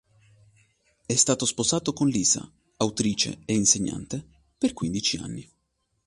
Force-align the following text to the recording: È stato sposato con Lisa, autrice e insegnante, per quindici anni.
È 1.05 1.13
stato 1.15 1.45
sposato 1.45 1.93
con 1.93 2.07
Lisa, 2.07 2.51
autrice 2.77 3.41
e 3.45 3.53
insegnante, 3.53 4.25
per 4.57 4.73
quindici 4.73 5.17
anni. 5.17 5.47